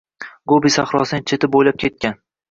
[0.53, 2.17] Gobi sahrosining cheti boʻylab ketgan.